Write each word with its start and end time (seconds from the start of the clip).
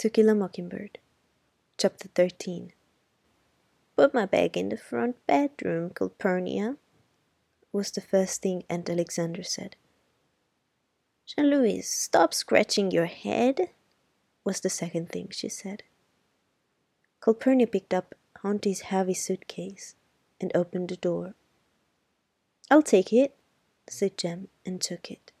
To 0.00 0.10
Kill 0.10 0.28
a 0.28 0.34
Mockingbird. 0.34 0.98
Chapter 1.78 2.08
13 2.14 2.74
Put 3.96 4.12
my 4.12 4.26
bag 4.26 4.54
in 4.54 4.68
the 4.68 4.76
front 4.76 5.16
bedroom, 5.26 5.88
Calpurnia, 5.88 6.76
was 7.72 7.90
the 7.90 8.02
first 8.02 8.42
thing 8.42 8.64
Aunt 8.68 8.90
Alexandra 8.90 9.42
said. 9.42 9.74
Jean 11.24 11.48
Louise, 11.48 11.88
stop 11.88 12.34
scratching 12.34 12.90
your 12.90 13.06
head, 13.06 13.70
was 14.44 14.60
the 14.60 14.68
second 14.68 15.08
thing 15.08 15.28
she 15.30 15.48
said. 15.48 15.82
Calpurnia 17.24 17.66
picked 17.66 17.94
up 17.94 18.14
Auntie's 18.44 18.92
heavy 18.92 19.14
suitcase 19.14 19.94
and 20.38 20.52
opened 20.54 20.90
the 20.90 20.98
door. 20.98 21.32
I'll 22.70 22.82
take 22.82 23.14
it, 23.14 23.34
said 23.88 24.18
Jem, 24.18 24.48
and 24.66 24.78
took 24.78 25.10
it. 25.10 25.32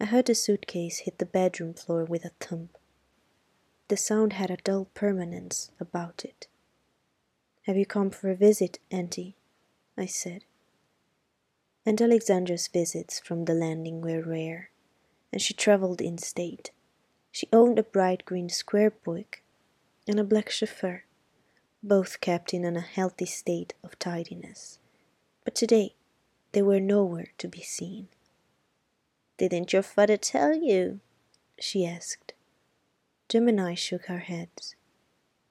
I 0.00 0.04
heard 0.04 0.26
the 0.26 0.36
suitcase 0.36 0.98
hit 0.98 1.18
the 1.18 1.26
bedroom 1.26 1.74
floor 1.74 2.04
with 2.04 2.24
a 2.24 2.30
thump. 2.38 2.78
The 3.88 3.96
sound 3.96 4.32
had 4.32 4.50
a 4.50 4.56
dull 4.56 4.88
permanence 4.94 5.70
about 5.78 6.24
it. 6.24 6.48
Have 7.66 7.76
you 7.76 7.86
come 7.86 8.10
for 8.10 8.30
a 8.30 8.34
visit, 8.34 8.80
Auntie? 8.90 9.36
I 9.96 10.06
said. 10.06 10.44
Aunt 11.84 12.00
Alexandra's 12.00 12.66
visits 12.66 13.20
from 13.20 13.44
the 13.44 13.54
landing 13.54 14.00
were 14.00 14.22
rare, 14.22 14.70
and 15.32 15.40
she 15.40 15.54
travelled 15.54 16.00
in 16.00 16.18
state. 16.18 16.72
She 17.30 17.48
owned 17.52 17.78
a 17.78 17.84
bright 17.84 18.24
green 18.24 18.48
square 18.48 18.90
buick 18.90 19.44
and 20.08 20.18
a 20.18 20.24
black 20.24 20.50
chauffeur, 20.50 21.04
both 21.80 22.20
kept 22.20 22.52
in 22.52 22.64
an 22.64 22.74
healthy 22.74 23.26
state 23.26 23.74
of 23.84 23.98
tidiness. 24.00 24.80
But 25.44 25.54
today 25.54 25.94
they 26.50 26.62
were 26.62 26.80
nowhere 26.80 27.28
to 27.38 27.46
be 27.46 27.62
seen. 27.62 28.08
Didn't 29.38 29.72
your 29.72 29.82
father 29.82 30.16
tell 30.16 30.54
you? 30.54 31.00
she 31.60 31.86
asked. 31.86 32.32
Jem 33.28 33.48
and 33.48 33.60
I 33.60 33.74
shook 33.74 34.06
her 34.06 34.18
head. 34.18 34.48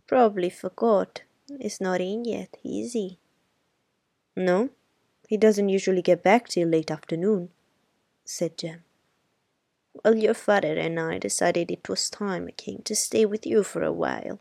Probably 0.08 0.50
forgot. 0.50 1.24
He's 1.59 1.82
not 1.82 2.02
in 2.02 2.26
yet, 2.26 2.58
is 2.64 2.94
he? 2.94 3.20
No, 4.36 4.70
he 5.28 5.38
doesn't 5.38 5.70
usually 5.70 6.02
get 6.02 6.23
back 6.23 6.48
till 6.48 6.67
late 6.67 6.92
afternoon, 6.92 7.50
said 8.23 8.58
Jem. 8.58 8.84
Well, 10.04 10.16
your 10.16 10.34
father 10.34 10.78
and 10.78 11.00
I 11.00 11.17
decided 11.17 11.72
it 11.72 11.88
was 11.88 12.09
time 12.09 12.50
came 12.58 12.82
to 12.84 12.95
stay 12.95 13.26
with 13.26 13.45
you 13.45 13.64
for 13.64 13.82
a 13.82 13.94
while. 13.94 14.39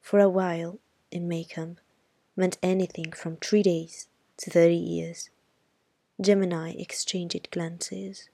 For 0.00 0.20
a 0.20 0.28
while, 0.28 0.78
in 1.10 1.28
Maycomb, 1.28 1.78
meant 2.36 2.58
anything 2.62 3.12
from 3.12 3.36
three 3.36 3.62
days 3.62 4.08
to 4.38 4.50
thirty 4.50 4.76
years. 4.76 5.30
Jem 6.20 6.42
and 6.42 6.54
I 6.54 6.70
exchanged 6.70 7.48
glances. 7.50 8.28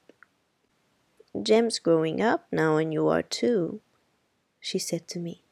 Jem's 1.39 1.79
growing 1.79 2.21
up 2.21 2.47
now, 2.51 2.77
and 2.77 2.91
you 2.93 3.07
are 3.07 3.23
too, 3.23 3.81
she 4.59 4.79
said 4.79 5.07
to 5.09 5.19
me. 5.19 5.43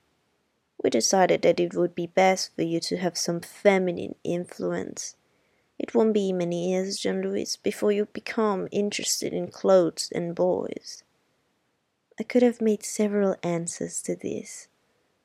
We 0.84 0.90
decided 0.90 1.42
that 1.42 1.60
it 1.60 1.74
would 1.74 1.96
be 1.96 2.08
best 2.08 2.56
for 2.56 2.64
you 2.64 2.80
to 2.82 2.98
have 2.98 3.18
some 3.18 3.42
feminine 3.42 4.16
influence. 4.24 5.16
It 5.78 5.94
won't 5.96 6.14
be 6.14 6.34
many 6.34 6.72
years, 6.72 7.00
Jean 7.00 7.22
Louise, 7.22 7.56
before 7.56 7.92
you 7.92 8.06
become 8.06 8.68
interested 8.72 9.34
in 9.34 9.48
clothes 9.48 10.10
and 10.14 10.36
boys. 10.36 11.04
I 12.20 12.24
could 12.24 12.44
have 12.44 12.60
made 12.60 12.84
several 12.84 13.38
answers 13.44 14.02
to 14.04 14.16
this. 14.16 14.68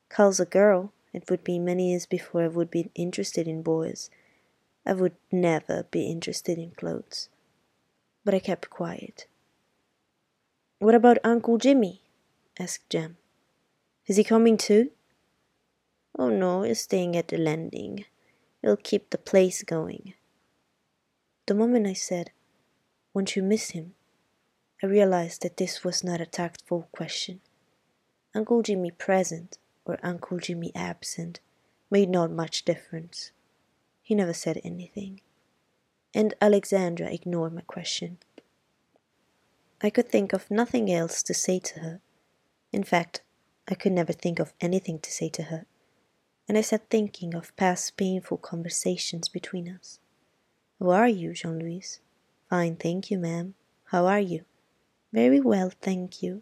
Carl's 0.09 0.39
a 0.39 0.45
girl. 0.45 0.93
It 1.13 1.29
would 1.29 1.43
be 1.43 1.59
many 1.59 1.91
years 1.91 2.07
before 2.07 2.43
I 2.43 2.49
would 2.49 2.71
be 2.71 2.91
interested 2.95 3.49
in 3.49 3.63
boys. 3.63 4.11
I 4.87 4.93
would 4.93 5.17
never 5.33 5.85
be 5.91 6.07
interested 6.07 6.59
in 6.59 6.71
clothes. 6.71 7.29
But 8.25 8.35
I 8.35 8.39
kept 8.39 8.71
quiet. 8.71 9.27
What 10.79 10.95
about 10.95 11.19
Uncle 11.25 11.59
Jimmy? 11.59 12.03
asked 12.59 12.91
Jem. 12.91 13.17
Is 14.07 14.17
he 14.17 14.25
coming 14.25 14.57
too? 14.57 14.91
Oh 16.19 16.29
no, 16.29 16.63
he's 16.63 16.81
staying 16.81 17.17
at 17.17 17.29
the 17.29 17.39
landing. 17.39 18.05
He'll 18.63 18.77
keep 18.77 19.11
the 19.11 19.19
place 19.19 19.63
going. 19.63 20.15
The 21.47 21.55
moment 21.55 21.87
I 21.87 21.93
said, 21.93 22.31
Won't 23.13 23.37
you 23.37 23.43
miss 23.43 23.71
him? 23.71 23.95
I 24.83 24.87
realized 24.87 25.43
that 25.43 25.57
this 25.57 25.85
was 25.85 26.05
not 26.05 26.21
a 26.21 26.27
tactful 26.27 26.89
question. 26.93 27.41
Uncle 28.35 28.63
Jimmy 28.63 28.91
present 28.91 29.59
or 29.85 29.99
Uncle 30.03 30.39
Jimmy 30.39 30.73
absent 30.75 31.41
made 31.91 32.09
not 32.09 32.31
much 32.31 32.65
difference. 32.65 33.31
He 34.03 34.15
never 34.15 34.33
said 34.33 34.61
anything. 34.65 35.21
And 36.13 36.35
Alexandra 36.41 37.13
ignored 37.13 37.55
my 37.55 37.63
question. 37.63 38.19
I 39.85 39.91
could 39.91 40.09
think 40.09 40.33
of 40.33 40.51
nothing 40.51 40.91
else 40.91 41.23
to 41.25 41.35
say 41.35 41.59
to 41.59 41.81
her. 41.81 42.01
In 42.73 42.85
fact, 42.85 43.21
I 43.69 43.75
could 43.75 43.93
never 43.93 44.15
think 44.15 44.39
of 44.39 44.55
anything 44.59 44.99
to 45.01 45.13
say 45.13 45.29
to 45.29 45.43
her, 45.43 45.67
and 46.49 46.57
I 46.57 46.63
sat 46.63 46.89
thinking 46.89 47.35
of 47.35 47.55
past 47.57 47.99
painful 47.99 48.39
conversations 48.39 49.29
between 49.29 49.69
us. 49.69 49.99
How 50.81 50.89
are 50.89 51.09
you, 51.09 51.35
Jean 51.35 51.59
Louise? 51.59 52.01
Fine, 52.49 52.77
thank 52.77 53.11
you, 53.11 53.19
ma'am. 53.19 53.57
How 53.89 54.07
are 54.07 54.21
you? 54.21 54.47
Very 55.13 55.39
well, 55.39 55.71
thank 55.83 56.23
you. 56.23 56.41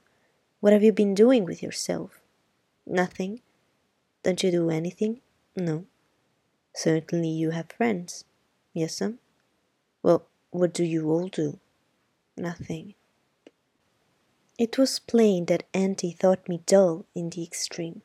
What 0.61 0.73
have 0.73 0.85
you 0.85 0.93
been 0.93 1.13
doing 1.13 1.45
with 1.45 1.65
yourself? 1.65 2.21
Nothing. 2.87 3.41
Don't 4.23 4.45
you 4.45 4.53
do 4.53 4.71
anything? 4.71 5.21
No. 5.57 5.87
Certainly 6.77 7.31
you 7.31 7.51
have 7.51 7.73
friends. 7.77 8.25
Yes, 8.73 8.95
sir. 8.95 9.15
Well, 10.01 10.29
what 10.51 10.73
do 10.73 10.85
you 10.85 11.11
all 11.11 11.27
do? 11.27 11.59
Nothing. 12.37 12.95
It 14.59 14.77
was 14.77 14.99
plain 14.99 15.47
that 15.47 15.65
Auntie 15.73 16.13
thought 16.13 16.49
me 16.49 16.63
dull 16.67 17.07
in 17.15 17.31
the 17.31 17.43
extreme, 17.43 18.03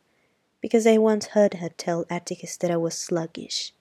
because 0.62 0.88
I 0.88 0.97
once 0.97 1.28
heard 1.28 1.56
her 1.56 1.69
tell 1.69 2.06
Atticus 2.09 2.56
that 2.58 2.72
I 2.72 2.78
was 2.78 2.97
sluggish. 2.97 3.74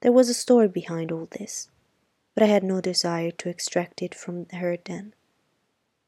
There 0.00 0.12
was 0.12 0.28
a 0.28 0.34
story 0.34 0.68
behind 0.68 1.10
all 1.10 1.26
this, 1.30 1.68
but 2.34 2.44
I 2.44 2.46
had 2.46 2.62
no 2.62 2.80
desire 2.80 3.32
to 3.32 3.48
extract 3.48 4.00
it 4.00 4.14
from 4.14 4.46
her 4.50 4.76
then. 4.84 5.14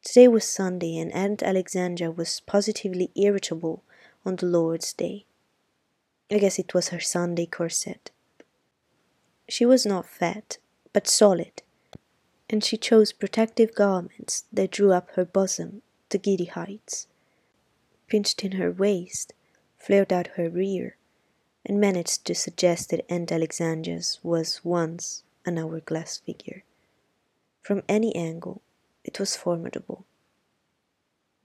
Today 0.05 0.29
was 0.29 0.45
Sunday, 0.45 0.97
and 0.97 1.13
Aunt 1.13 1.43
Alexandra 1.43 2.11
was 2.11 2.41
positively 2.41 3.11
irritable 3.17 3.83
on 4.25 4.37
the 4.37 4.47
Lord's 4.47 4.93
Day. 4.93 5.27
I 6.31 6.39
guess 6.39 6.59
it 6.59 6.73
was 6.73 6.91
her 6.91 7.01
Sunday 7.01 7.47
corset. 7.47 8.11
She 9.49 9.67
was 9.67 9.85
not 9.85 10.07
fat, 10.07 10.59
but 10.93 11.09
solid, 11.09 11.63
and 12.50 12.64
she 12.64 12.76
chose 12.76 13.12
protective 13.12 13.75
garments 13.75 14.44
that 14.53 14.70
drew 14.70 14.92
up 14.92 15.10
her 15.10 15.25
bosom 15.25 15.82
to 16.09 16.19
giddy 16.19 16.47
heights, 16.47 17.06
pinched 18.06 18.42
in 18.44 18.53
her 18.53 18.72
waist, 18.72 19.34
flared 19.76 20.12
out 20.12 20.28
her 20.36 20.48
rear, 20.48 20.97
and 21.64 21.81
managed 21.81 22.25
to 22.25 22.34
suggest 22.34 22.91
that 22.91 23.04
Aunt 23.10 23.31
Alexandra's 23.31 24.19
was 24.22 24.64
once 24.64 25.22
an 25.44 25.59
hourglass 25.59 26.16
figure. 26.19 26.64
From 27.60 27.82
any 27.88 28.14
angle, 28.16 28.62
it 29.04 29.20
was 29.20 29.36
formidable. 29.36 30.06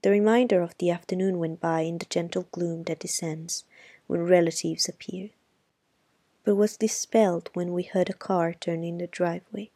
The 0.02 0.10
reminder 0.10 0.62
of 0.62 0.76
the 0.78 0.90
afternoon 0.90 1.38
went 1.38 1.60
by 1.60 1.80
in 1.80 1.98
the 1.98 2.06
gentle 2.06 2.46
gloom 2.50 2.84
that 2.84 3.00
descends 3.00 3.64
when 4.06 4.22
relatives 4.22 4.88
appear, 4.88 5.30
but 6.44 6.56
was 6.56 6.76
dispelled 6.76 7.50
when 7.54 7.72
we 7.72 7.84
heard 7.84 8.10
a 8.10 8.14
car 8.14 8.52
turn 8.52 8.84
in 8.84 8.98
the 8.98 9.06
driveway. 9.06 9.70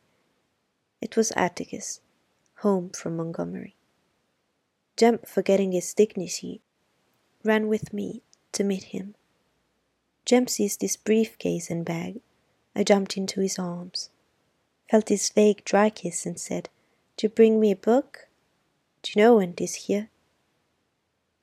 It 1.01 1.17
was 1.17 1.33
Atticus, 1.37 2.01
home 2.57 2.91
from 2.91 3.17
Montgomery. 3.17 3.77
Jem, 4.97 5.21
forgetting 5.25 5.71
his 5.71 5.95
dignity, 5.95 6.61
ran 7.45 7.69
with 7.69 7.93
me 7.93 8.23
to 8.53 8.65
meet 8.65 8.85
him. 8.85 9.15
Jem 10.25 10.49
seized 10.49 10.83
his 10.83 10.97
briefcase 10.97 11.71
and 11.71 11.85
bag. 11.85 12.21
I 12.75 12.83
jumped 12.83 13.17
into 13.17 13.41
his 13.41 13.59
arms, 13.59 14.11
felt 14.91 15.09
his 15.09 15.31
vague 15.31 15.65
dry 15.65 15.89
kiss, 15.89 16.27
and 16.27 16.39
said, 16.39 16.69
Do 17.17 17.27
you 17.27 17.31
bring 17.31 17.61
me 17.61 17.71
a 17.71 17.77
book? 17.77 18.29
Do 19.03 19.13
you 19.15 19.23
know 19.23 19.41
Aunt 19.41 19.61
is 19.61 19.87
here? 19.87 20.11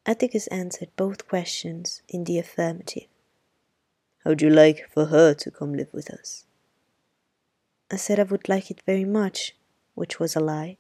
Atticus 0.06 0.48
answered 0.48 0.90
both 0.98 1.28
questions 1.28 2.02
in 2.10 2.26
the 2.26 2.38
affirmative. 2.38 3.08
How'd 4.26 4.42
you 4.42 4.50
like 4.50 4.90
for 4.92 5.06
her 5.06 5.34
to 5.34 5.50
come 5.50 5.74
live 5.74 5.94
with 5.94 6.12
us? 6.12 6.46
I 7.92 7.98
said 7.98 8.20
I 8.20 8.24
would 8.24 8.50
like 8.50 8.72
it 8.72 8.82
very 8.86 9.06
much, 9.06 9.56
which 9.94 10.20
was 10.20 10.36
a 10.36 10.40
lie, 10.40 10.78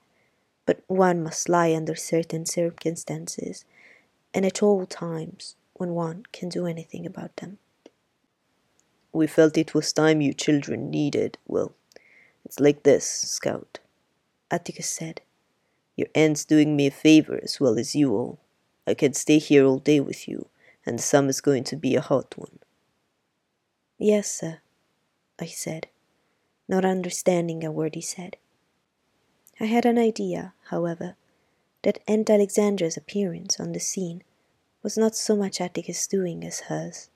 but 0.66 0.84
one 0.88 1.22
must 1.22 1.48
lie 1.48 1.74
under 1.74 1.96
certain 1.96 2.46
circumstances, 2.46 3.64
and 4.34 4.46
at 4.46 4.64
all 4.64 4.86
times 4.86 5.56
when 5.74 5.94
one 5.94 6.24
can 6.32 6.50
do 6.50 6.66
anything 6.66 7.06
about 7.06 7.36
them. 7.38 7.60
We 9.14 9.28
felt 9.28 9.58
it 9.58 9.74
was 9.74 9.94
time 9.94 10.20
you 10.20 10.34
children 10.34 10.90
needed, 10.90 11.38
well, 11.48 11.74
it's 12.44 12.60
like 12.60 12.84
this, 12.84 13.08
Scout, 13.08 13.80
Atticus 14.50 14.90
said. 14.90 15.22
Your 15.96 16.08
aunt's 16.14 16.44
doing 16.44 16.76
me 16.76 16.88
a 16.88 16.92
favor 16.92 17.40
as 17.42 17.60
well 17.60 17.80
as 17.80 17.96
you 17.96 18.14
all. 18.14 18.40
I 18.86 18.94
can 18.94 19.14
stay 19.14 19.38
here 19.38 19.66
all 19.66 19.80
day 19.80 20.00
with 20.00 20.28
you, 20.28 20.48
and 20.86 21.00
the 21.00 21.04
summer's 21.04 21.40
going 21.40 21.64
to 21.66 21.76
be 21.76 21.96
a 21.96 22.02
hot 22.02 22.38
one. 22.38 22.60
Yes, 23.98 24.30
sir, 24.30 24.60
I 25.40 25.46
said, 25.46 25.88
not 26.68 26.86
understanding 26.86 27.64
a 27.64 27.72
word 27.72 27.96
he 27.96 28.02
said. 28.02 28.38
I 29.60 29.66
had 29.66 29.86
an 29.86 29.98
idea, 29.98 30.54
however, 30.70 31.16
that 31.84 32.00
Aunt 32.08 32.30
Alexandra's 32.30 32.98
appearance 32.98 33.60
on 33.60 33.72
the 33.72 33.80
scene 33.80 34.24
was 34.82 34.98
not 34.98 35.16
so 35.16 35.36
much 35.36 35.62
Atticus' 35.62 36.08
doing 36.08 36.44
as 36.44 36.62
hers. 36.62 37.10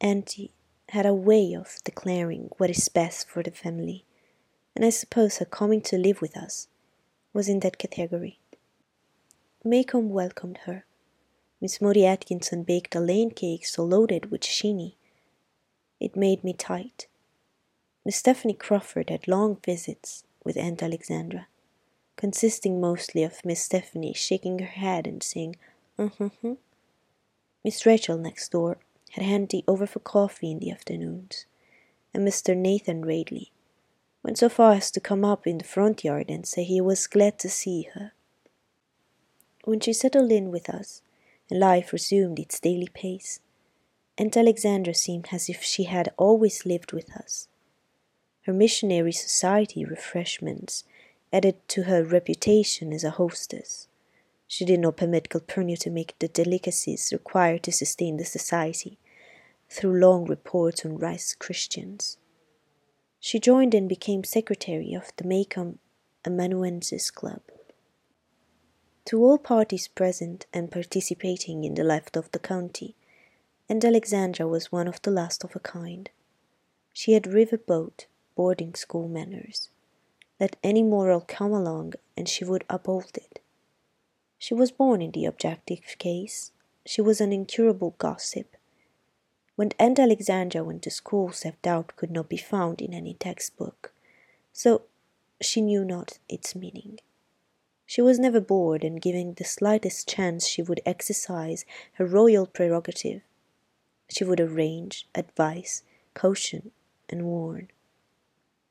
Auntie 0.00 0.52
had 0.90 1.06
a 1.06 1.14
way 1.14 1.54
of 1.54 1.76
declaring 1.84 2.50
what 2.58 2.70
is 2.70 2.88
best 2.88 3.28
for 3.28 3.42
the 3.42 3.50
family, 3.50 4.04
and 4.74 4.84
I 4.84 4.90
suppose 4.90 5.38
her 5.38 5.44
coming 5.44 5.80
to 5.82 5.98
live 5.98 6.20
with 6.20 6.36
us 6.36 6.68
was 7.32 7.48
in 7.48 7.60
that 7.60 7.78
category. 7.78 8.38
Maycomb 9.64 10.10
welcomed 10.10 10.58
her. 10.64 10.84
Miss 11.60 11.80
Maudie 11.80 12.06
Atkinson 12.06 12.62
baked 12.62 12.94
a 12.94 13.00
lane 13.00 13.30
cake 13.30 13.66
so 13.66 13.84
loaded 13.84 14.30
with 14.30 14.44
shinny. 14.44 14.96
It 15.98 16.14
made 16.14 16.44
me 16.44 16.52
tight. 16.52 17.08
Miss 18.06 18.18
Stephanie 18.18 18.54
Crawford 18.54 19.10
had 19.10 19.26
long 19.26 19.56
visits 19.64 20.22
with 20.44 20.56
Aunt 20.56 20.80
Alexandra, 20.80 21.48
consisting 22.14 22.80
mostly 22.80 23.24
of 23.24 23.44
Miss 23.44 23.60
Stephanie 23.60 24.12
shaking 24.12 24.60
her 24.60 24.64
head 24.64 25.08
and 25.08 25.24
saying, 25.24 25.56
uh-huh. 25.98 26.54
Miss 27.64 27.84
Rachel 27.84 28.16
next 28.16 28.52
door 28.52 28.78
had 29.10 29.24
Auntie 29.24 29.64
over 29.66 29.88
for 29.88 29.98
coffee 29.98 30.52
in 30.52 30.60
the 30.60 30.70
afternoons, 30.70 31.46
and 32.14 32.24
Mr. 32.24 32.56
Nathan 32.56 33.04
Radley 33.04 33.50
went 34.22 34.38
so 34.38 34.48
far 34.48 34.74
as 34.74 34.92
to 34.92 35.00
come 35.00 35.24
up 35.24 35.44
in 35.44 35.58
the 35.58 35.64
front 35.64 36.04
yard 36.04 36.26
and 36.28 36.46
say 36.46 36.62
he 36.62 36.80
was 36.80 37.08
glad 37.08 37.40
to 37.40 37.48
see 37.48 37.88
her. 37.94 38.12
When 39.64 39.80
she 39.80 39.92
settled 39.92 40.30
in 40.30 40.52
with 40.52 40.70
us, 40.70 41.02
and 41.50 41.58
life 41.58 41.92
resumed 41.92 42.38
its 42.38 42.60
daily 42.60 42.88
pace, 42.94 43.40
Aunt 44.16 44.36
Alexandra 44.36 44.94
seemed 44.94 45.30
as 45.32 45.48
if 45.48 45.64
she 45.64 45.82
had 45.82 46.12
always 46.16 46.64
lived 46.64 46.92
with 46.92 47.10
us. 47.10 47.48
Her 48.46 48.52
missionary 48.52 49.10
society 49.10 49.84
refreshments 49.84 50.84
added 51.32 51.56
to 51.66 51.82
her 51.82 52.04
reputation 52.04 52.92
as 52.92 53.02
a 53.02 53.10
hostess. 53.10 53.88
She 54.46 54.64
did 54.64 54.78
not 54.78 54.96
permit 54.96 55.28
Calpurnia 55.28 55.76
to 55.78 55.90
make 55.90 56.16
the 56.20 56.28
delicacies 56.28 57.10
required 57.12 57.64
to 57.64 57.72
sustain 57.72 58.18
the 58.18 58.24
society 58.24 58.98
through 59.68 59.98
long 59.98 60.26
reports 60.26 60.84
on 60.84 60.96
rice 60.96 61.34
Christians. 61.34 62.18
She 63.18 63.40
joined 63.40 63.74
and 63.74 63.88
became 63.88 64.22
secretary 64.22 64.94
of 64.94 65.10
the 65.16 65.24
Maycomb 65.24 65.78
Amanuensis 66.24 67.10
Club. 67.10 67.42
To 69.06 69.24
all 69.24 69.38
parties 69.38 69.88
present 69.88 70.46
and 70.52 70.70
participating 70.70 71.64
in 71.64 71.74
the 71.74 71.82
life 71.82 72.14
of 72.14 72.30
the 72.30 72.38
county, 72.38 72.94
Aunt 73.68 73.84
Alexandra 73.84 74.46
was 74.46 74.70
one 74.70 74.86
of 74.86 75.02
the 75.02 75.10
last 75.10 75.42
of 75.42 75.56
a 75.56 75.58
kind. 75.58 76.10
She 76.92 77.14
had 77.14 77.26
river 77.26 77.58
boat, 77.58 78.06
boarding 78.36 78.74
school 78.74 79.08
manners. 79.08 79.70
Let 80.38 80.56
any 80.62 80.82
moral 80.82 81.22
come 81.22 81.52
along, 81.52 81.94
and 82.16 82.28
she 82.28 82.44
would 82.44 82.64
uphold 82.68 83.16
it. 83.16 83.40
She 84.38 84.54
was 84.54 84.70
born 84.70 85.00
in 85.02 85.10
the 85.12 85.24
objective 85.24 85.96
case. 85.98 86.52
She 86.84 87.00
was 87.00 87.20
an 87.20 87.32
incurable 87.32 87.94
gossip. 87.98 88.56
When 89.56 89.70
Aunt 89.78 89.98
Alexandra 89.98 90.62
went 90.62 90.82
to 90.82 90.90
school, 90.90 91.32
self 91.32 91.60
doubt 91.62 91.96
could 91.96 92.10
not 92.10 92.28
be 92.28 92.36
found 92.36 92.82
in 92.82 92.92
any 92.92 93.14
textbook, 93.14 93.92
so 94.52 94.82
she 95.40 95.62
knew 95.62 95.84
not 95.84 96.18
its 96.28 96.54
meaning. 96.54 96.98
She 97.86 98.02
was 98.02 98.18
never 98.18 98.40
bored, 98.40 98.84
and 98.84 99.00
giving 99.00 99.32
the 99.32 99.44
slightest 99.44 100.08
chance, 100.08 100.46
she 100.46 100.60
would 100.60 100.80
exercise 100.84 101.64
her 101.94 102.04
royal 102.04 102.46
prerogative. 102.46 103.22
She 104.10 104.24
would 104.24 104.40
arrange, 104.40 105.08
advise, 105.14 105.82
caution, 106.12 106.72
and 107.08 107.24
warn. 107.24 107.68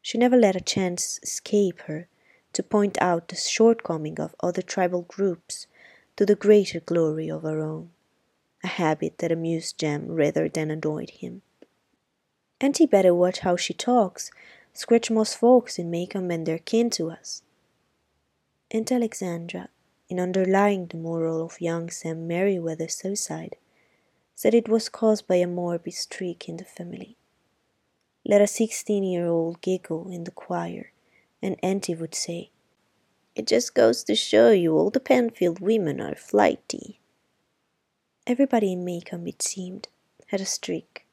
She 0.05 0.19
never 0.19 0.37
let 0.37 0.55
a 0.55 0.61
chance 0.61 1.19
escape 1.23 1.79
her 1.87 2.07
to 2.53 2.61
point 2.61 2.95
out 3.01 3.27
the 3.27 3.35
shortcoming 3.35 4.19
of 4.19 4.35
other 4.39 4.61
tribal 4.61 5.01
groups 5.01 5.65
to 6.15 6.27
the 6.27 6.35
greater 6.35 6.79
glory 6.79 7.27
of 7.27 7.41
her 7.41 7.59
own, 7.59 7.89
a 8.63 8.67
habit 8.67 9.17
that 9.17 9.31
amused 9.31 9.79
Jem 9.79 10.11
rather 10.11 10.47
than 10.47 10.69
annoyed 10.69 11.09
him. 11.09 11.41
Auntie 12.61 12.85
better 12.85 13.15
watch 13.15 13.39
how 13.39 13.55
she 13.55 13.73
talks. 13.73 14.29
Scratchmoss 14.75 15.33
folks 15.33 15.79
in 15.79 15.89
Maycomb 15.89 16.31
and 16.31 16.45
their 16.45 16.59
kin 16.59 16.91
to 16.91 17.09
us. 17.09 17.41
Aunt 18.69 18.91
Alexandra, 18.91 19.69
in 20.07 20.19
underlying 20.19 20.85
the 20.85 20.97
moral 20.97 21.43
of 21.43 21.59
young 21.59 21.89
Sam 21.89 22.27
Merriweather's 22.27 22.93
suicide, 22.93 23.55
said 24.35 24.53
it 24.53 24.69
was 24.69 24.87
caused 24.87 25.25
by 25.25 25.37
a 25.37 25.47
morbid 25.47 25.95
streak 25.95 26.47
in 26.47 26.57
the 26.57 26.63
family. 26.63 27.17
Let 28.25 28.41
a 28.41 28.47
sixteen 28.47 29.03
year 29.03 29.27
old 29.27 29.61
giggle 29.61 30.09
in 30.09 30.23
the 30.23 30.31
choir, 30.31 30.91
and 31.41 31.57
Auntie 31.61 31.93
would 31.93 32.15
say, 32.15 32.49
It 33.35 33.45
just 33.45 33.75
goes 33.75 34.03
to 34.05 34.15
show 34.15 34.49
you 34.49 34.75
all 34.75 34.89
the 34.89 34.99
Penfield 34.99 35.59
women 35.59 36.01
are 36.01 36.15
flighty. 36.15 36.99
Everybody 38.25 38.73
in 38.73 38.83
Maycomb, 38.83 39.27
it 39.27 39.43
seemed, 39.43 39.89
had 40.27 40.41
a 40.41 40.45
streak 40.45 41.05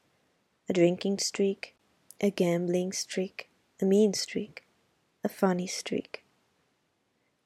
a 0.69 0.73
drinking 0.73 1.19
streak, 1.19 1.75
a 2.21 2.29
gambling 2.29 2.91
streak, 2.93 3.49
a 3.81 3.85
mean 3.85 4.13
streak, 4.13 4.63
a 5.23 5.29
funny 5.29 5.67
streak. 5.67 6.23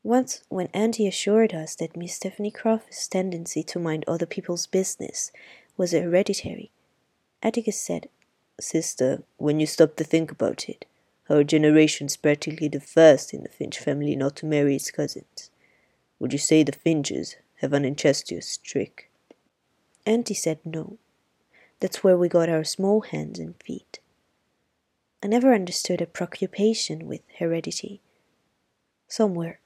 Once, 0.04 0.44
when 0.50 0.68
Auntie 0.68 1.08
assured 1.08 1.54
us 1.54 1.76
that 1.76 1.98
Miss 1.98 2.14
Stephanie 2.14 2.52
Crawford's 2.52 3.08
tendency 3.08 3.64
to 3.64 3.80
mind 3.80 4.06
other 4.08 4.26
people's 4.26 4.68
business 4.68 5.32
was 5.76 5.92
hereditary, 5.92 6.72
Atticus 7.42 7.82
said, 7.82 8.08
Sister, 8.60 9.24
when 9.38 9.60
you 9.60 9.68
stop 9.68 9.96
to 9.96 10.04
think 10.04 10.32
about 10.32 10.68
it, 10.68 10.86
our 11.30 11.44
generation's 11.44 12.18
practically 12.18 12.68
the 12.68 12.80
first 12.80 13.34
in 13.34 13.44
the 13.44 13.50
Finch 13.50 13.78
family 13.78 14.16
not 14.16 14.36
to 14.38 14.46
marry 14.46 14.76
its 14.76 14.90
cousins. 14.90 15.52
Would 16.20 16.34
you 16.34 16.40
say 16.40 16.64
the 16.64 16.72
Finches 16.72 17.36
have 17.58 17.74
an 17.74 17.86
incestuous 17.86 18.48
streak? 18.48 19.10
Auntie 20.06 20.34
said 20.34 20.60
no. 20.66 20.98
That's 21.80 22.04
where 22.04 22.18
we 22.18 22.30
got 22.30 22.50
our 22.50 22.64
small 22.64 23.02
hands 23.02 23.38
and 23.38 23.56
feet. 23.62 24.00
I 25.22 25.28
never 25.28 25.54
understood 25.54 26.02
a 26.02 26.08
preoccupation 26.08 27.08
with 27.08 27.22
heredity. 27.38 28.02
Somewhere 29.08 29.60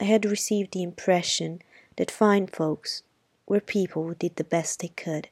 I 0.00 0.04
had 0.04 0.24
received 0.24 0.72
the 0.72 0.82
impression 0.82 1.62
that 1.96 2.10
fine 2.10 2.48
folks 2.48 3.02
were 3.46 3.60
people 3.60 4.08
who 4.08 4.14
did 4.16 4.34
the 4.36 4.44
best 4.44 4.80
they 4.80 4.88
could 4.88 5.28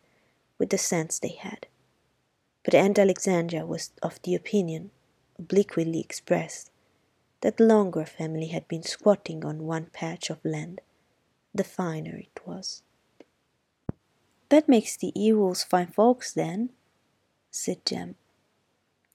with 0.59 0.71
the 0.71 0.79
sense 0.79 1.19
they 1.19 1.37
had. 1.41 1.67
But 2.62 2.75
Aunt 2.75 2.99
Alexandra 2.99 3.65
was 3.65 3.91
of 4.03 4.21
the 4.23 4.35
opinion 4.35 4.91
obliquely 5.39 6.01
expressed, 6.01 6.71
that 7.41 7.57
the 7.57 7.65
longer 7.65 8.05
family 8.05 8.49
had 8.49 8.69
been 8.69 8.83
squatting 8.83 9.45
on 9.45 9.67
one 9.67 9.87
patch 9.87 10.29
of 10.29 10.45
land, 10.45 10.81
the 11.55 11.65
finer 11.65 12.17
it 12.17 12.41
was. 12.47 12.83
That 14.51 14.69
makes 14.69 14.97
the 14.97 15.12
Ewells 15.14 15.64
fine 15.64 15.87
folks, 15.87 16.33
then, 16.35 16.71
said 17.50 17.87
Jem. 17.87 18.17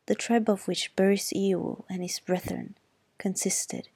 The 0.08 0.16
tribe 0.16 0.50
of 0.50 0.68
which 0.68 0.96
Burris 0.96 1.32
Ewell 1.34 1.86
and 1.90 2.02
his 2.02 2.20
brethren 2.20 2.76
consisted 3.18 3.90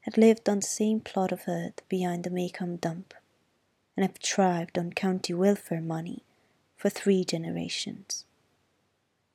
had 0.00 0.16
lived 0.18 0.48
on 0.48 0.60
the 0.60 0.66
same 0.66 1.00
plot 1.00 1.32
of 1.32 1.42
earth 1.46 1.82
behind 1.88 2.24
the 2.24 2.30
Maycomb 2.30 2.80
dump, 2.80 3.14
and 3.96 4.04
have 4.04 4.16
thrived 4.16 4.78
on 4.78 4.92
county 4.92 5.34
welfare 5.34 5.80
money 5.80 6.24
for 6.76 6.88
three 6.88 7.24
generations. 7.24 8.24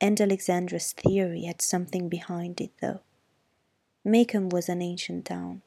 Aunt 0.00 0.20
Alexandra's 0.20 0.92
theory 0.92 1.44
had 1.44 1.62
something 1.62 2.08
behind 2.08 2.60
it, 2.60 2.70
though. 2.82 3.00
Maycomb 4.04 4.50
was 4.50 4.68
an 4.68 4.82
ancient 4.82 5.24
town. 5.24 5.62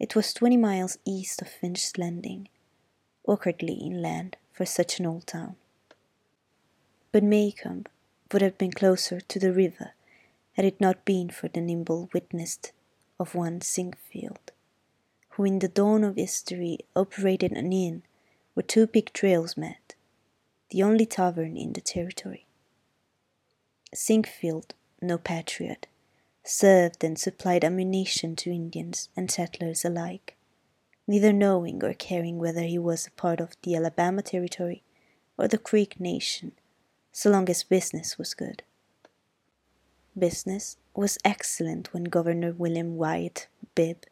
It 0.00 0.16
was 0.16 0.34
twenty 0.34 0.56
miles 0.56 0.98
east 1.04 1.40
of 1.40 1.48
Finch's 1.48 1.96
Landing, 1.96 2.48
awkwardly 3.26 3.74
inland 3.74 4.36
for 4.52 4.66
such 4.66 4.98
an 4.98 5.06
old 5.06 5.26
town. 5.28 5.54
But 7.12 7.22
Maycomb 7.22 7.86
would 8.32 8.42
have 8.42 8.58
been 8.58 8.72
closer 8.72 9.20
to 9.20 9.38
the 9.38 9.52
river 9.52 9.92
had 10.54 10.64
it 10.64 10.80
not 10.80 11.04
been 11.04 11.30
for 11.30 11.48
the 11.48 11.60
nimble 11.60 12.10
witness 12.12 12.58
of 13.20 13.34
one 13.34 13.60
Sinkfield, 13.60 14.50
who 15.30 15.44
in 15.44 15.60
the 15.60 15.68
dawn 15.68 16.02
of 16.02 16.16
history 16.16 16.80
operated 16.96 17.52
an 17.52 17.72
inn 17.72 18.02
where 18.54 18.64
two 18.64 18.86
big 18.86 19.12
trails 19.12 19.56
met, 19.56 19.94
the 20.70 20.82
only 20.82 21.06
tavern 21.06 21.56
in 21.56 21.74
the 21.74 21.80
territory. 21.80 22.45
Sinkfield, 23.96 24.74
no 25.00 25.16
patriot, 25.16 25.86
served 26.44 27.02
and 27.02 27.18
supplied 27.18 27.64
ammunition 27.64 28.36
to 28.36 28.50
Indians 28.50 29.08
and 29.16 29.30
settlers 29.30 29.86
alike, 29.86 30.36
neither 31.06 31.32
knowing 31.32 31.82
or 31.82 31.94
caring 31.94 32.38
whether 32.38 32.60
he 32.60 32.78
was 32.78 33.06
a 33.06 33.10
part 33.12 33.40
of 33.40 33.56
the 33.62 33.74
Alabama 33.74 34.20
Territory 34.20 34.82
or 35.38 35.48
the 35.48 35.56
Creek 35.56 35.98
Nation, 35.98 36.52
so 37.10 37.30
long 37.30 37.48
as 37.48 37.62
business 37.62 38.18
was 38.18 38.34
good. 38.34 38.62
Business 40.16 40.76
was 40.94 41.16
excellent 41.24 41.94
when 41.94 42.04
Governor 42.04 42.52
William 42.52 42.96
Wyatt 42.96 43.48
Bibb, 43.74 44.04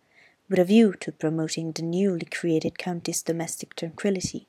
with 0.49 0.59
a 0.59 0.64
view 0.64 0.95
to 1.00 1.12
promoting 1.12 1.73
the 1.73 1.83
newly 1.83 2.25
created 2.25 2.79
county's 2.79 3.23
domestic 3.23 3.76
tranquility, 3.76 4.49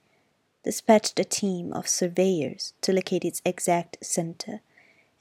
dispatched 0.63 1.20
a 1.20 1.25
team 1.25 1.74
of 1.74 1.89
surveyors 1.89 2.72
to 2.80 2.94
locate 2.94 3.25
its 3.25 3.42
exact 3.46 3.98
center 4.01 4.62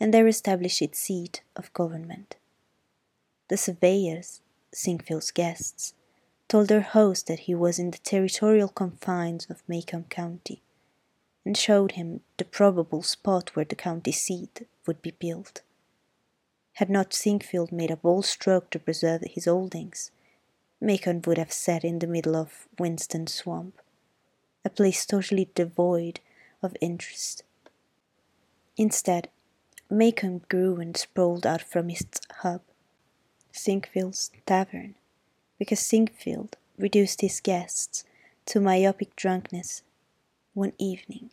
and 0.00 0.12
there 0.12 0.26
establish 0.26 0.82
its 0.82 0.98
seat 0.98 1.42
of 1.56 1.72
government. 1.72 2.36
The 3.48 3.56
surveyors, 3.56 4.40
Sinkfield's 4.72 5.30
guests, 5.30 5.94
told 6.48 6.68
their 6.68 6.82
host 6.82 7.26
that 7.26 7.40
he 7.40 7.54
was 7.54 7.78
in 7.78 7.90
the 7.90 7.98
territorial 7.98 8.68
confines 8.68 9.46
of 9.46 9.66
Maycomb 9.68 10.08
County, 10.08 10.62
and 11.44 11.56
showed 11.56 11.92
him 11.92 12.20
the 12.38 12.44
probable 12.44 13.02
spot 13.02 13.54
where 13.54 13.64
the 13.64 13.76
county 13.76 14.12
seat 14.12 14.66
would 14.86 15.02
be 15.02 15.12
built. 15.12 15.62
Had 16.74 16.90
not 16.90 17.12
Sinkfield 17.12 17.70
made 17.70 17.90
a 17.90 17.96
bold 17.96 18.24
stroke 18.24 18.70
to 18.70 18.78
preserve 18.78 19.22
his 19.22 19.44
holdings, 19.44 20.10
Maycomb 20.82 21.26
would 21.26 21.38
have 21.38 21.52
sat 21.52 21.84
in 21.84 22.00
the 22.00 22.06
middle 22.06 22.36
of 22.36 22.66
Winston 22.78 23.26
Swamp, 23.26 23.80
a 24.64 24.70
place 24.70 25.06
totally 25.06 25.48
devoid 25.54 26.20
of 26.62 26.76
interest. 26.80 27.44
Instead, 28.76 29.28
Maycomb 29.94 30.40
grew 30.48 30.80
and 30.80 30.96
sprawled 30.96 31.46
out 31.46 31.62
from 31.62 31.88
its 31.88 32.20
hub, 32.38 32.62
Sinkfield's 33.52 34.32
Tavern, 34.44 34.96
because 35.58 35.78
Sinkfield 35.78 36.54
reduced 36.76 37.20
his 37.20 37.40
guests 37.40 38.04
to 38.46 38.60
myopic 38.60 39.14
drunkenness 39.14 39.82
one 40.52 40.72
evening, 40.78 41.30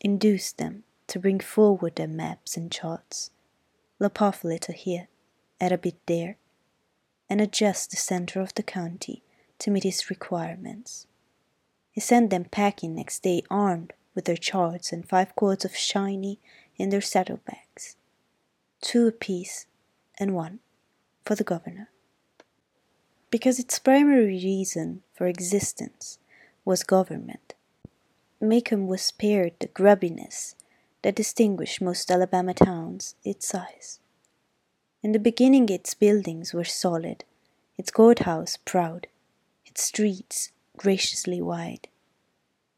induced 0.00 0.58
them 0.58 0.84
to 1.06 1.18
bring 1.18 1.40
forward 1.40 1.96
their 1.96 2.06
maps 2.06 2.56
and 2.56 2.70
charts, 2.70 3.30
lop 3.98 4.20
off 4.20 4.44
a 4.44 4.48
little 4.48 4.74
here, 4.74 5.08
add 5.60 5.72
a 5.72 5.78
bit 5.78 5.98
there, 6.06 6.36
and 7.30 7.40
adjust 7.40 7.90
the 7.90 7.96
center 7.96 8.40
of 8.40 8.54
the 8.54 8.62
county 8.62 9.22
to 9.58 9.70
meet 9.70 9.84
his 9.84 10.10
requirements. 10.10 11.06
He 11.90 12.00
sent 12.00 12.28
them 12.28 12.44
packing 12.44 12.94
next 12.94 13.22
day 13.22 13.42
armed 13.50 13.94
with 14.14 14.26
their 14.26 14.36
charts 14.36 14.92
and 14.92 15.08
five 15.08 15.34
quarts 15.34 15.64
of 15.64 15.74
shinny 15.74 16.38
in 16.76 16.90
their 16.90 17.00
saddlebags, 17.00 17.96
two 18.80 19.06
apiece 19.06 19.66
and 20.18 20.34
one 20.34 20.60
for 21.24 21.34
the 21.34 21.44
governor. 21.44 21.90
Because 23.30 23.58
its 23.58 23.78
primary 23.78 24.26
reason 24.26 25.02
for 25.14 25.26
existence 25.26 26.18
was 26.64 26.82
government, 26.82 27.54
Maycomb 28.40 28.86
was 28.86 29.02
spared 29.02 29.54
the 29.60 29.68
grubbiness 29.68 30.54
that 31.02 31.14
distinguished 31.14 31.80
most 31.80 32.10
Alabama 32.10 32.54
towns 32.54 33.14
its 33.24 33.46
size. 33.46 34.00
In 35.02 35.12
the 35.12 35.18
beginning, 35.18 35.68
its 35.68 35.94
buildings 35.94 36.52
were 36.52 36.64
solid, 36.64 37.24
its 37.76 37.90
courthouse 37.90 38.56
proud, 38.56 39.06
its 39.64 39.82
streets 39.82 40.52
graciously 40.76 41.40
wide. 41.40 41.88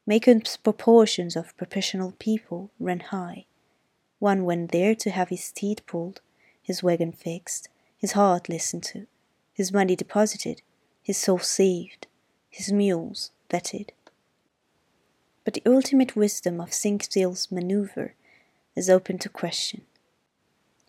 Maycomb's 0.06 0.56
proportions 0.56 1.34
of 1.34 1.56
professional 1.56 2.12
people 2.18 2.70
ran 2.78 3.00
high. 3.00 3.46
One 4.24 4.46
went 4.46 4.72
there 4.72 4.94
to 4.94 5.10
have 5.10 5.28
his 5.28 5.52
teeth 5.52 5.84
pulled, 5.84 6.22
his 6.62 6.82
wagon 6.82 7.12
fixed, 7.12 7.68
his 7.98 8.12
heart 8.12 8.48
listened 8.48 8.82
to, 8.84 9.06
his 9.52 9.70
money 9.70 9.96
deposited, 9.96 10.62
his 11.02 11.18
soul 11.18 11.40
saved, 11.40 12.06
his 12.48 12.72
mules 12.72 13.32
vetted. 13.50 13.90
But 15.44 15.52
the 15.52 15.62
ultimate 15.66 16.16
wisdom 16.16 16.58
of 16.58 16.72
Sinkfield's 16.72 17.52
maneuver 17.52 18.14
is 18.74 18.88
open 18.88 19.18
to 19.18 19.28
question. 19.28 19.82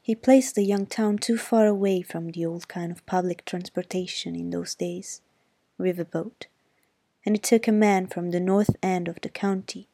He 0.01 0.15
placed 0.15 0.56
the 0.56 0.63
young 0.63 0.86
town 0.86 1.18
too 1.18 1.38
far 1.38 1.68
away 1.68 2.04
from 2.04 2.30
the 2.30 2.46
old 2.46 2.70
kind 2.70 2.89
of 2.89 3.06
public 3.06 3.44
transportation 3.44 4.34
in 4.38 4.51
those 4.51 4.75
days, 4.75 5.20
riverboat, 5.77 6.46
and 7.25 7.36
it 7.36 7.44
took 7.44 7.68
a 7.68 7.74
man 7.74 8.08
from 8.08 8.32
the 8.32 8.39
north 8.39 8.77
end 8.82 9.10
of 9.10 9.20
the 9.20 9.27
county 9.27 9.89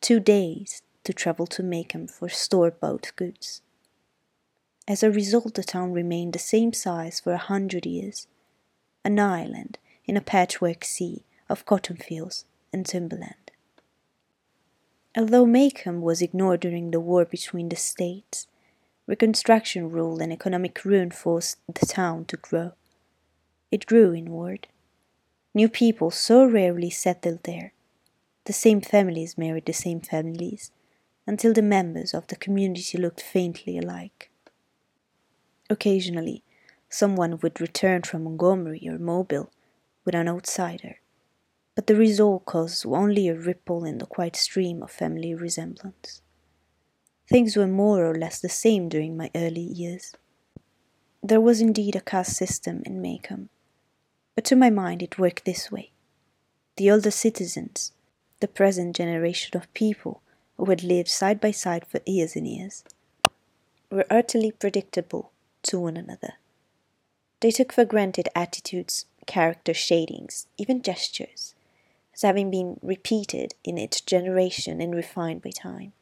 two 0.00 0.18
days 0.18 0.80
to 1.06 1.14
travel 1.14 1.46
to 1.46 1.62
Maycomb 1.62 2.10
for 2.10 2.28
store-bought 2.28 3.12
goods. 3.14 3.62
As 4.88 5.02
a 5.02 5.10
result, 5.10 5.54
the 5.54 5.62
town 5.62 5.92
remained 5.92 6.32
the 6.32 6.40
same 6.40 6.72
size 6.72 7.20
for 7.20 7.32
a 7.32 7.38
hundred 7.38 7.86
years, 7.86 8.26
an 9.04 9.18
island 9.20 9.78
in 10.04 10.16
a 10.16 10.20
patchwork 10.20 10.84
sea 10.84 11.22
of 11.48 11.64
cotton 11.64 11.96
fields 11.96 12.44
and 12.72 12.84
timberland. 12.84 13.52
Although 15.16 15.46
Maycomb 15.46 16.00
was 16.00 16.20
ignored 16.20 16.60
during 16.60 16.90
the 16.90 17.00
war 17.00 17.24
between 17.24 17.68
the 17.68 17.76
states, 17.76 18.48
Reconstruction 19.06 19.88
rule 19.90 20.20
and 20.20 20.32
economic 20.32 20.84
ruin 20.84 21.12
forced 21.12 21.58
the 21.72 21.86
town 21.86 22.24
to 22.24 22.36
grow. 22.36 22.72
It 23.70 23.86
grew 23.86 24.12
inward. 24.12 24.66
New 25.54 25.68
people 25.68 26.10
so 26.10 26.44
rarely 26.44 26.90
settled 26.90 27.44
there. 27.44 27.72
The 28.46 28.52
same 28.52 28.80
families 28.80 29.38
married 29.38 29.66
the 29.66 29.72
same 29.72 30.00
families 30.00 30.72
until 31.26 31.52
the 31.52 31.62
members 31.62 32.14
of 32.14 32.26
the 32.28 32.36
community 32.36 32.96
looked 32.96 33.20
faintly 33.20 33.78
alike. 33.78 34.30
Occasionally, 35.68 36.44
someone 36.88 37.38
would 37.42 37.60
return 37.60 38.02
from 38.02 38.24
Montgomery 38.24 38.86
or 38.88 38.98
Mobile 38.98 39.50
with 40.04 40.14
an 40.14 40.28
outsider, 40.28 41.00
but 41.74 41.88
the 41.88 41.96
result 41.96 42.46
caused 42.46 42.86
only 42.86 43.28
a 43.28 43.34
ripple 43.34 43.84
in 43.84 43.98
the 43.98 44.06
quiet 44.06 44.36
stream 44.36 44.82
of 44.82 44.90
family 44.90 45.34
resemblance. 45.34 46.22
Things 47.28 47.56
were 47.56 47.66
more 47.66 48.06
or 48.06 48.16
less 48.16 48.40
the 48.40 48.48
same 48.48 48.88
during 48.88 49.16
my 49.16 49.30
early 49.34 49.60
years. 49.60 50.14
There 51.22 51.40
was 51.40 51.60
indeed 51.60 51.96
a 51.96 52.00
caste 52.00 52.36
system 52.36 52.82
in 52.86 53.02
Maycomb, 53.02 53.48
but 54.36 54.44
to 54.44 54.54
my 54.54 54.70
mind 54.70 55.02
it 55.02 55.18
worked 55.18 55.44
this 55.44 55.72
way. 55.72 55.90
The 56.76 56.90
older 56.90 57.10
citizens, 57.10 57.92
the 58.38 58.46
present 58.46 58.94
generation 58.94 59.56
of 59.56 59.72
people 59.74 60.22
who 60.56 60.66
had 60.66 60.82
lived 60.82 61.08
side 61.08 61.40
by 61.40 61.50
side 61.50 61.86
for 61.86 62.00
years 62.06 62.36
and 62.36 62.46
years, 62.46 62.84
were 63.90 64.06
utterly 64.10 64.50
predictable 64.50 65.30
to 65.62 65.78
one 65.80 65.96
another. 65.96 66.34
They 67.40 67.50
took 67.50 67.72
for 67.72 67.84
granted 67.84 68.28
attitudes, 68.34 69.06
character 69.26 69.74
shadings, 69.74 70.46
even 70.56 70.82
gestures, 70.82 71.54
as 72.14 72.22
having 72.22 72.50
been 72.50 72.80
repeated 72.82 73.54
in 73.62 73.78
each 73.78 74.06
generation 74.06 74.80
and 74.80 74.94
refined 74.94 75.42
by 75.42 75.50
time. 75.50 75.92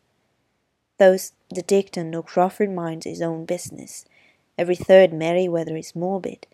Thus, 0.99 1.33
the 1.51 1.63
dictum 1.63 2.11
no 2.11 2.23
Crawford 2.23 2.71
minds 2.71 3.05
his 3.05 3.21
own 3.21 3.45
business, 3.45 4.05
every 4.57 4.77
third 4.77 5.13
Merriweather 5.13 5.77
is 5.77 5.97
morbid. 5.97 6.47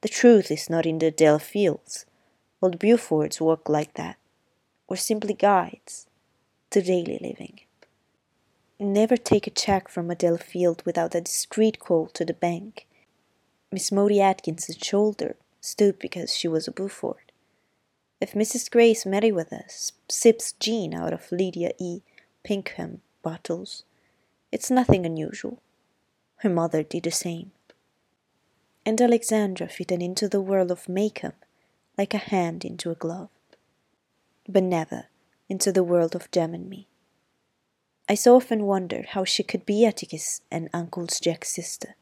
The 0.00 0.08
truth 0.08 0.50
is 0.50 0.70
not 0.70 0.86
in 0.86 0.98
the 0.98 1.10
Delafields. 1.10 2.06
Old 2.62 2.78
Bufords 2.78 3.40
work 3.40 3.68
like 3.68 3.94
that, 3.94 4.16
or 4.88 4.96
simply 4.96 5.34
guides 5.34 6.06
to 6.72 6.82
daily 6.82 7.18
living. 7.20 7.60
Never 8.80 9.16
take 9.16 9.46
a 9.46 9.50
check 9.50 9.88
from 9.88 10.10
a 10.10 10.14
Delafield 10.14 10.82
without 10.84 11.14
a 11.14 11.20
discreet 11.20 11.78
call 11.78 12.06
to 12.08 12.24
the 12.24 12.34
bank. 12.34 12.86
Miss 13.70 13.92
Maudie 13.92 14.20
Atkinson's 14.20 14.78
shoulder 14.82 15.36
stood 15.60 15.98
because 15.98 16.34
she 16.34 16.48
was 16.48 16.66
a 16.66 16.72
Buford. 16.72 17.30
If 18.20 18.32
Mrs. 18.32 18.70
Grace 18.70 19.04
Merriweather 19.04 19.64
sips 20.08 20.52
gin 20.58 20.94
out 20.94 21.12
of 21.12 21.30
Lydia 21.30 21.72
E. 21.78 22.00
Pinkham 22.42 23.02
bottles, 23.22 23.84
it's 24.50 24.70
nothing 24.70 25.04
unusual. 25.04 25.60
Her 26.36 26.50
mother 26.50 26.82
did 26.82 27.04
the 27.04 27.10
same. 27.10 27.52
And 28.84 29.00
Alexandra 29.00 29.68
fitted 29.68 30.02
into 30.02 30.28
the 30.28 30.40
world 30.40 30.70
of 30.70 30.88
Maycomb 30.88 31.34
like 31.98 32.14
a 32.14 32.18
hand 32.18 32.64
into 32.64 32.90
a 32.90 32.96
glove, 32.96 33.28
but 34.48 34.62
never 34.62 35.06
into 35.52 35.70
the 35.70 35.84
world 35.84 36.14
of 36.14 36.30
Jem 36.30 36.54
and 36.54 36.66
me. 36.66 36.88
I 38.08 38.14
so 38.14 38.36
often 38.36 38.64
wondered 38.64 39.08
how 39.08 39.24
she 39.24 39.42
could 39.42 39.66
be 39.66 39.84
Atticus 39.84 40.40
and 40.50 40.70
Uncle 40.72 41.06
Jack's 41.06 41.50
sister 41.50 41.94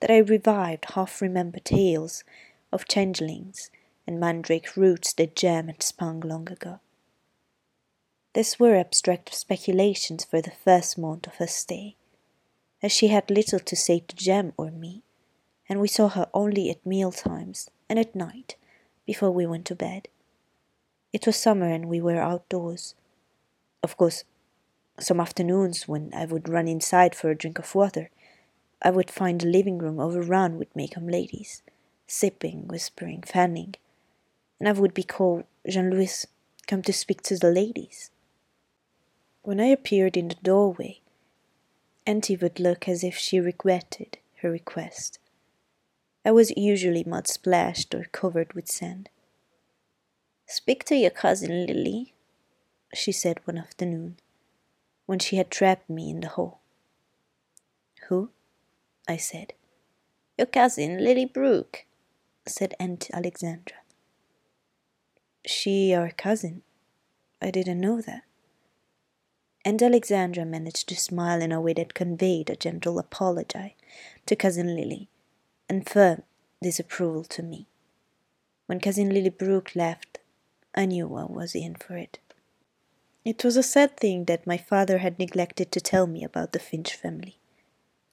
that 0.00 0.10
I 0.10 0.18
revived 0.18 0.90
half 0.90 1.22
remembered 1.22 1.64
tales 1.64 2.24
of 2.70 2.86
changelings 2.86 3.70
and 4.06 4.20
mandrake 4.20 4.76
roots 4.76 5.14
that 5.14 5.34
Jem 5.34 5.68
had 5.68 5.82
spun 5.82 6.20
long 6.20 6.52
ago. 6.52 6.80
These 8.34 8.60
were 8.60 8.76
abstract 8.76 9.34
speculations 9.34 10.26
for 10.26 10.42
the 10.42 10.50
first 10.50 10.98
month 10.98 11.26
of 11.26 11.36
her 11.36 11.46
stay, 11.46 11.96
as 12.82 12.92
she 12.92 13.08
had 13.08 13.30
little 13.30 13.60
to 13.60 13.74
say 13.74 14.00
to 14.00 14.14
Jem 14.14 14.52
or 14.58 14.70
me, 14.70 15.04
and 15.70 15.80
we 15.80 15.88
saw 15.88 16.08
her 16.08 16.28
only 16.34 16.68
at 16.68 16.84
meal 16.84 17.12
times 17.12 17.70
and 17.88 17.98
at 17.98 18.14
night 18.14 18.56
before 19.06 19.30
we 19.30 19.46
went 19.46 19.64
to 19.64 19.74
bed. 19.74 20.08
It 21.14 21.26
was 21.26 21.36
summer 21.36 21.66
and 21.70 21.86
we 21.86 22.00
were 22.00 22.20
outdoors. 22.20 22.96
Of 23.84 23.96
course, 23.96 24.24
some 24.98 25.20
afternoons, 25.20 25.86
when 25.86 26.12
I 26.12 26.24
would 26.24 26.48
run 26.48 26.66
inside 26.66 27.14
for 27.14 27.30
a 27.30 27.36
drink 27.36 27.60
of 27.60 27.72
water, 27.72 28.10
I 28.82 28.90
would 28.90 29.12
find 29.12 29.40
the 29.40 29.46
living 29.46 29.78
room 29.78 30.00
overrun 30.00 30.58
with 30.58 30.74
Maycomb 30.74 31.08
ladies, 31.08 31.62
sipping, 32.08 32.66
whispering, 32.66 33.22
fanning, 33.22 33.76
and 34.58 34.68
I 34.68 34.72
would 34.72 34.92
be 34.92 35.04
called 35.04 35.44
Jean 35.64 35.88
Louise, 35.88 36.26
come 36.66 36.82
to 36.82 36.92
speak 36.92 37.22
to 37.22 37.36
the 37.36 37.52
ladies. 37.52 38.10
When 39.42 39.60
I 39.60 39.66
appeared 39.66 40.16
in 40.16 40.26
the 40.26 40.42
doorway, 40.42 40.98
Auntie 42.06 42.36
would 42.36 42.58
look 42.58 42.88
as 42.88 43.04
if 43.04 43.16
she 43.16 43.38
regretted 43.38 44.18
her 44.38 44.50
request. 44.50 45.20
I 46.24 46.32
was 46.32 46.56
usually 46.56 47.04
mud 47.04 47.28
splashed 47.28 47.94
or 47.94 48.06
covered 48.10 48.54
with 48.54 48.66
sand. 48.66 49.10
Speak 50.54 50.84
to 50.84 50.94
your 50.94 51.10
cousin 51.10 51.66
Lily, 51.66 52.14
she 52.94 53.10
said 53.10 53.40
one 53.44 53.58
afternoon 53.58 54.18
when 55.04 55.18
she 55.18 55.34
had 55.34 55.50
trapped 55.50 55.90
me 55.90 56.08
in 56.08 56.20
the 56.20 56.28
hole. 56.28 56.60
Who? 58.06 58.30
I 59.08 59.16
said. 59.16 59.54
Your 60.38 60.46
cousin, 60.46 61.02
Lily 61.02 61.24
Brooke, 61.24 61.86
said 62.46 62.72
Aunt 62.78 63.10
Alexandra. 63.12 63.78
She 65.44 65.92
our 65.92 66.12
cousin? 66.12 66.62
I 67.42 67.50
didn't 67.50 67.80
know 67.80 68.00
that. 68.02 68.22
And 69.64 69.82
Alexandra 69.82 70.44
managed 70.44 70.88
to 70.90 70.94
smile 70.94 71.42
in 71.42 71.50
a 71.50 71.60
way 71.60 71.72
that 71.72 71.94
conveyed 71.94 72.48
a 72.48 72.54
gentle 72.54 73.00
apology 73.00 73.74
to 74.26 74.36
Cousin 74.36 74.76
Lily 74.76 75.08
and 75.68 75.88
firm 75.88 76.22
disapproval 76.62 77.24
to 77.24 77.42
me. 77.42 77.66
When 78.66 78.78
Cousin 78.78 79.10
Lily 79.10 79.30
Brooke 79.30 79.74
left, 79.74 80.20
I 80.74 80.86
knew 80.86 81.14
I 81.14 81.24
was 81.24 81.54
in 81.54 81.76
for 81.76 81.96
it. 81.96 82.18
It 83.24 83.44
was 83.44 83.56
a 83.56 83.62
sad 83.62 83.96
thing 83.96 84.24
that 84.24 84.46
my 84.46 84.56
father 84.58 84.98
had 84.98 85.18
neglected 85.18 85.70
to 85.72 85.80
tell 85.80 86.06
me 86.06 86.24
about 86.24 86.52
the 86.52 86.58
Finch 86.58 86.94
family, 86.94 87.38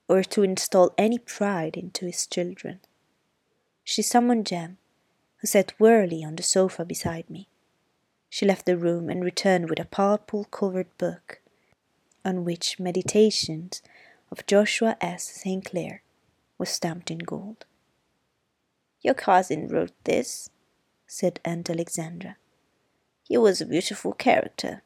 or 0.07 0.23
to 0.23 0.43
install 0.43 0.93
any 0.97 1.17
pride 1.17 1.75
into 1.75 2.05
his 2.05 2.27
children. 2.27 2.79
She 3.83 4.01
summoned 4.01 4.45
Jem, 4.45 4.77
who 5.37 5.47
sat 5.47 5.77
wearily 5.79 6.23
on 6.23 6.35
the 6.35 6.43
sofa 6.43 6.85
beside 6.85 7.29
me. 7.29 7.49
She 8.29 8.45
left 8.45 8.65
the 8.65 8.77
room 8.77 9.09
and 9.09 9.23
returned 9.23 9.69
with 9.69 9.79
a 9.79 9.85
purple 9.85 10.45
covered 10.45 10.95
book, 10.97 11.41
on 12.23 12.45
which 12.45 12.79
Meditations 12.79 13.81
of 14.31 14.45
Joshua 14.45 14.95
S. 15.01 15.23
St. 15.23 15.65
Clair 15.65 16.03
was 16.57 16.69
stamped 16.69 17.11
in 17.11 17.19
gold. 17.19 17.65
Your 19.01 19.15
cousin 19.15 19.67
wrote 19.67 19.91
this, 20.03 20.49
said 21.07 21.39
Aunt 21.43 21.69
Alexandra. 21.69 22.37
He 23.23 23.37
was 23.37 23.61
a 23.61 23.65
beautiful 23.65 24.13
character. 24.13 24.83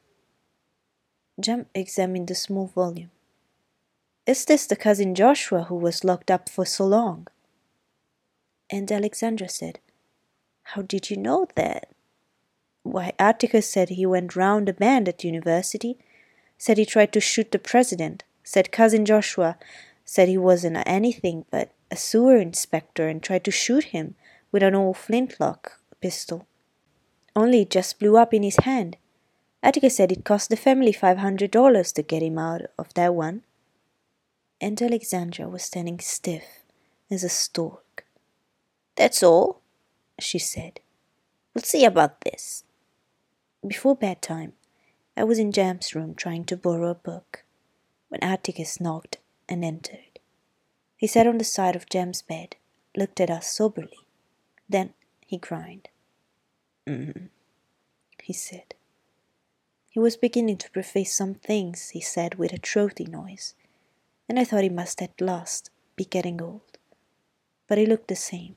Jem 1.39 1.65
examined 1.73 2.27
the 2.27 2.35
small 2.35 2.67
volume. 2.67 3.11
Is 4.25 4.45
this 4.45 4.65
the 4.65 4.75
cousin 4.75 5.13
Joshua 5.13 5.63
who 5.63 5.75
was 5.75 6.03
locked 6.03 6.31
up 6.31 6.49
for 6.49 6.65
so 6.65 6.85
long? 6.85 7.27
And 8.69 8.91
Alexandra 8.91 9.49
said, 9.49 9.79
How 10.63 10.81
did 10.81 11.09
you 11.09 11.17
know 11.17 11.47
that? 11.55 11.89
Why, 12.83 13.13
Atticus 13.19 13.69
said 13.69 13.89
he 13.89 14.05
went 14.05 14.35
round 14.35 14.69
a 14.69 14.73
band 14.73 15.09
at 15.09 15.23
university, 15.23 15.97
said 16.57 16.77
he 16.77 16.85
tried 16.85 17.11
to 17.13 17.19
shoot 17.19 17.51
the 17.51 17.59
president, 17.59 18.23
said 18.43 18.71
cousin 18.71 19.05
Joshua 19.05 19.57
said 20.05 20.29
he 20.29 20.37
wasn't 20.37 20.77
anything 20.85 21.45
but 21.49 21.71
a 21.89 21.95
sewer 21.95 22.37
inspector 22.37 23.07
and 23.07 23.21
tried 23.21 23.43
to 23.43 23.51
shoot 23.51 23.85
him 23.85 24.15
with 24.51 24.63
an 24.63 24.75
old 24.75 24.97
flintlock 24.97 25.79
pistol. 25.99 26.47
Only 27.35 27.61
it 27.61 27.69
just 27.69 27.99
blew 27.99 28.17
up 28.17 28.33
in 28.33 28.43
his 28.43 28.57
hand. 28.57 28.97
Atticus 29.61 29.97
said 29.97 30.11
it 30.11 30.23
cost 30.23 30.49
the 30.49 30.55
family 30.55 30.91
five 30.91 31.17
hundred 31.17 31.51
dollars 31.51 31.91
to 31.93 32.03
get 32.03 32.23
him 32.23 32.37
out 32.37 32.61
of 32.77 32.93
that 32.93 33.13
one. 33.13 33.43
And 34.61 34.81
Alexandra 34.81 35.49
was 35.49 35.63
standing 35.63 35.99
stiff 35.99 36.63
as 37.11 37.23
a 37.23 37.29
stork. 37.29 38.05
That's 38.95 39.21
all, 39.21 39.61
she 40.19 40.39
said. 40.39 40.79
We'll 41.53 41.63
see 41.63 41.83
about 41.83 42.21
this. 42.21 42.63
Before 43.67 43.95
bedtime, 43.95 44.53
I 45.17 45.23
was 45.23 45.39
in 45.39 45.51
Jem's 45.51 45.95
room 45.95 46.15
trying 46.15 46.45
to 46.45 46.57
borrow 46.57 46.89
a 46.91 46.95
book 46.95 47.43
when 48.09 48.23
Atticus 48.23 48.79
knocked 48.79 49.17
and 49.49 49.65
entered. 49.65 50.19
He 50.95 51.07
sat 51.07 51.27
on 51.27 51.37
the 51.37 51.43
side 51.43 51.75
of 51.75 51.89
Jem's 51.89 52.21
bed, 52.21 52.55
looked 52.95 53.19
at 53.19 53.29
us 53.29 53.47
soberly. 53.47 54.07
Then 54.69 54.93
he 55.25 55.37
grinned. 55.37 55.89
Mm, 56.87 57.29
he 58.21 58.33
said. 58.33 58.75
He 59.89 59.99
was 59.99 60.17
beginning 60.17 60.57
to 60.57 60.69
preface 60.71 61.13
some 61.13 61.33
things 61.35 61.89
he 61.89 62.01
said 62.01 62.35
with 62.35 62.53
a 62.53 62.57
throaty 62.57 63.05
noise, 63.05 63.55
and 64.29 64.37
I 64.37 64.43
thought 64.43 64.63
he 64.63 64.69
must 64.69 65.01
at 65.01 65.19
last 65.21 65.69
be 65.95 66.05
getting 66.05 66.41
old. 66.41 66.77
But 67.67 67.77
he 67.77 67.85
looked 67.85 68.09
the 68.09 68.15
same. 68.15 68.55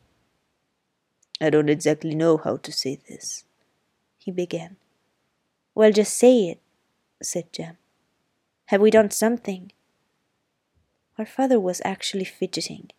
I 1.40 1.50
don't 1.50 1.68
exactly 1.68 2.14
know 2.14 2.36
how 2.36 2.56
to 2.56 2.72
say 2.72 2.96
this, 3.08 3.44
he 4.18 4.30
began. 4.30 4.76
Well, 5.74 5.92
just 5.92 6.16
say 6.16 6.48
it, 6.48 6.60
said 7.22 7.52
Jem. 7.52 7.78
Have 8.66 8.80
we 8.80 8.90
done 8.90 9.10
something? 9.10 9.72
Our 11.16 11.26
father 11.26 11.58
was 11.58 11.80
actually 11.84 12.24
fidgeting. 12.24 12.90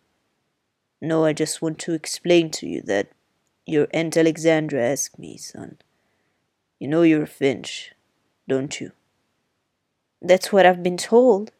No, 1.00 1.24
I 1.24 1.32
just 1.32 1.62
want 1.62 1.78
to 1.80 1.92
explain 1.92 2.50
to 2.52 2.66
you 2.66 2.82
that 2.82 3.12
your 3.70 3.88
Aunt 3.92 4.16
Alexandra 4.16 4.82
asked 4.82 5.18
me, 5.18 5.36
son. 5.36 5.78
You 6.78 6.88
know 6.88 7.02
you're 7.02 7.22
a 7.22 7.26
Finch, 7.26 7.92
don't 8.48 8.80
you? 8.80 8.92
That's 10.20 10.52
what 10.52 10.66
I've 10.66 10.82
been 10.82 10.96
told. 10.96 11.52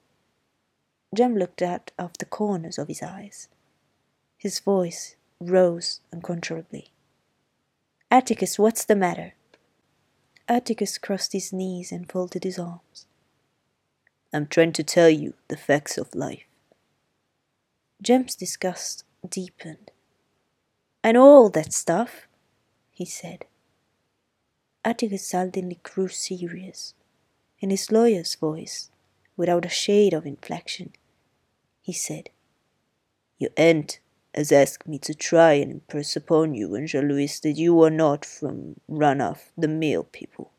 Jem 1.15 1.37
looked 1.37 1.63
out 1.63 1.93
of 1.99 2.13
the 2.19 2.25
corners 2.25 2.79
of 2.79 2.89
his 2.89 3.03
eyes. 3.03 3.49
His 4.37 4.59
voice 4.59 5.17
rose 5.41 6.01
uncontrollably. 6.13 6.91
Atticus, 8.11 8.59
what's 8.59 8.85
the 8.85 8.97
matter? 8.97 9.35
Atticus 10.49 10.99
crossed 10.99 11.33
his 11.33 11.53
knees 11.53 11.93
and 11.93 12.11
folded 12.11 12.45
his 12.45 12.59
arms. 12.59 13.07
I'm 14.33 14.47
trying 14.47 14.73
to 14.73 14.83
tell 14.83 15.11
you 15.11 15.35
the 15.49 15.57
facts 15.57 15.97
of 15.99 16.15
life. 16.15 16.45
Jem's 18.03 18.35
disgust 18.35 19.05
deepened. 19.29 19.91
Know 21.05 21.23
all 21.23 21.51
that 21.51 21.73
stuff, 21.73 22.29
he 22.91 23.05
said. 23.05 23.47
Atticus 24.85 25.27
suddenly 25.29 25.79
grew 25.83 26.09
serious. 26.09 26.95
In 27.59 27.71
his 27.71 27.91
lawyer's 27.91 28.35
voice, 28.35 28.91
without 29.37 29.65
a 29.65 29.69
shade 29.69 30.15
of 30.15 30.25
inflection, 30.25 30.93
he 31.83 31.93
said, 31.93 32.31
Your 33.39 33.51
aunt 33.57 34.01
has 34.35 34.53
asked 34.53 34.87
me 34.87 34.99
to 35.01 35.15
try 35.15 35.55
and 35.55 35.71
impress 35.73 36.17
upon 36.17 36.55
you 36.55 36.75
and 36.75 36.93
Louise 36.93 37.41
that 37.41 37.53
you 37.53 37.83
are 37.83 37.91
not 37.91 38.25
from 38.25 38.81
run 38.87 39.21
off 39.21 39.51
the 39.59 39.69
mill 39.69 40.05
people, 40.05 40.53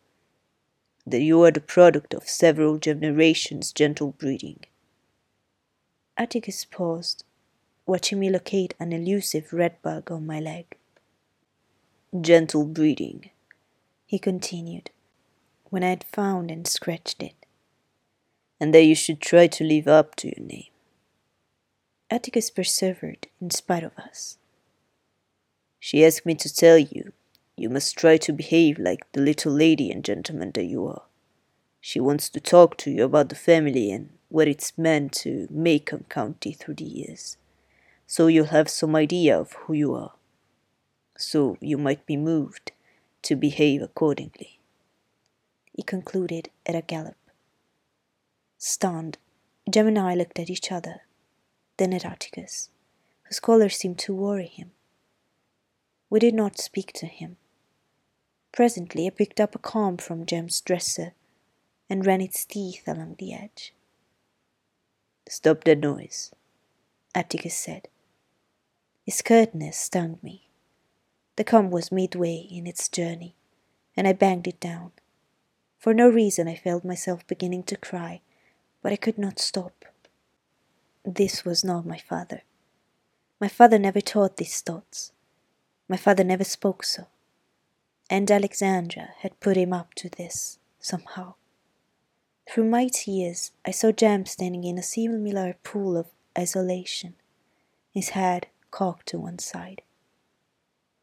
that 1.06 1.21
you 1.21 1.41
are 1.43 1.51
the 1.51 1.62
product 1.62 2.13
of 2.13 2.27
several 2.27 2.77
generations' 2.77 3.71
gentle 3.71 4.12
breeding. 4.12 4.60
Atticus 6.17 6.65
paused, 6.65 7.23
watching 7.86 8.20
me 8.20 8.30
locate 8.30 8.74
an 8.80 8.94
elusive 8.94 9.52
red 9.54 9.82
bug 9.82 10.12
on 10.12 10.26
my 10.26 10.39
leg. 10.39 10.78
Gentle 12.20 12.65
breeding, 12.65 13.30
he 14.06 14.20
continued, 14.20 14.91
when 15.70 15.84
I 15.84 15.89
had 15.89 16.04
found 16.04 16.52
and 16.52 16.67
scratched 16.67 17.24
it. 17.24 17.36
And 18.60 18.74
that 18.74 18.84
you 18.84 18.96
should 18.96 19.22
try 19.22 19.48
to 19.48 19.63
live 19.63 19.88
up 19.88 20.15
to 20.17 20.28
your 20.28 20.46
name. 20.46 20.65
Atticus 22.10 22.50
persevered 22.50 23.28
in 23.39 23.50
spite 23.52 23.84
of 23.84 23.98
us. 23.98 24.38
She 25.80 26.06
asked 26.06 26.26
me 26.26 26.36
to 26.36 26.54
tell 26.54 26.78
you, 26.78 27.13
you 27.56 27.70
must 27.70 27.98
try 27.98 28.17
to 28.17 28.34
behave 28.34 28.78
like 28.78 29.12
the 29.13 29.22
little 29.22 29.52
lady 29.52 29.91
and 29.91 30.04
gentleman 30.04 30.52
that 30.52 30.65
you 30.65 30.86
are. 30.86 31.04
She 31.80 32.00
wants 32.00 32.30
to 32.30 32.39
talk 32.39 32.78
to 32.78 32.91
you 32.91 33.06
about 33.06 33.30
the 33.30 33.36
family 33.36 33.91
and 33.91 34.10
what 34.30 34.48
it's 34.48 34.78
meant 34.78 35.13
to 35.13 35.48
Maycomb 35.52 36.08
County 36.10 36.54
through 36.54 36.76
the 36.76 36.84
years, 36.84 37.38
so 38.12 38.28
you'll 38.28 38.47
have 38.47 38.67
some 38.67 38.93
idea 38.93 39.39
of 39.39 39.54
who 39.54 39.74
you 39.74 39.95
are. 39.95 40.12
So 41.17 41.56
you 41.62 41.78
might 41.78 42.06
be 42.06 42.17
moved 42.17 42.74
to 43.21 43.38
behave 43.38 43.82
accordingly. 43.82 44.60
He 45.71 45.82
concluded 45.82 46.50
at 46.65 46.76
a 46.76 46.82
gallop. 46.82 47.15
Stunned, 48.58 49.17
Jem 49.71 49.88
and 49.88 49.97
I 49.97 50.15
looked 50.15 50.39
at 50.39 50.50
each 50.50 50.74
other, 50.74 51.04
then 51.78 51.93
at 51.93 52.04
Atticus, 52.04 52.69
whose 53.24 53.39
color 53.39 53.69
seemed 53.69 54.00
to 54.00 54.13
worry 54.13 54.47
him. 54.47 54.71
We 56.10 56.19
did 56.19 56.34
not 56.34 56.60
speak 56.60 56.91
to 56.95 57.06
him. 57.06 57.38
Presently, 58.52 59.08
I 59.08 59.12
picked 59.12 59.39
up 59.39 59.56
a 59.56 59.60
comb 59.60 59.95
from 59.95 60.26
Jem's 60.26 60.60
dresser 60.60 61.13
and 61.89 62.06
ran 62.06 62.19
its 62.19 62.43
teeth 62.43 62.84
along 62.88 63.15
the 63.19 63.34
edge. 63.34 63.74
Stop 65.30 65.63
that 65.63 65.80
noise, 65.80 66.34
Atticus 67.15 67.56
said. 67.56 67.88
His 69.03 69.21
curtness 69.21 69.77
stung 69.77 70.19
me. 70.21 70.49
The 71.35 71.43
comb 71.43 71.71
was 71.71 71.91
midway 71.91 72.35
in 72.35 72.67
its 72.67 72.87
journey, 72.87 73.35
and 73.97 74.07
I 74.07 74.13
banged 74.13 74.47
it 74.47 74.59
down. 74.59 74.91
For 75.79 75.93
no 75.93 76.07
reason 76.07 76.47
I 76.47 76.55
felt 76.55 76.85
myself 76.85 77.25
beginning 77.25 77.63
to 77.63 77.77
cry, 77.77 78.21
but 78.83 78.91
I 78.91 78.97
could 78.97 79.17
not 79.17 79.39
stop. 79.39 79.85
This 81.03 81.43
was 81.43 81.63
not 81.63 81.85
my 81.85 81.97
father. 81.97 82.43
My 83.39 83.47
father 83.47 83.79
never 83.79 84.01
taught 84.01 84.37
these 84.37 84.61
thoughts. 84.61 85.11
My 85.87 85.97
father 85.97 86.23
never 86.23 86.43
spoke 86.43 86.83
so. 86.83 87.07
And 88.07 88.29
Alexandra 88.29 89.09
had 89.21 89.39
put 89.39 89.57
him 89.57 89.73
up 89.73 89.95
to 89.95 90.09
this, 90.09 90.59
somehow. 90.79 91.33
Through 92.47 92.65
my 92.69 92.87
tears, 92.87 93.51
I 93.65 93.71
saw 93.71 93.91
Jem 93.91 94.27
standing 94.27 94.63
in 94.63 94.77
a 94.77 94.83
similar 94.83 95.55
pool 95.63 95.97
of 95.97 96.07
isolation, 96.37 97.15
his 97.91 98.09
head 98.09 98.47
cocked 98.71 99.07
to 99.10 99.19
one 99.19 99.39
side. 99.39 99.81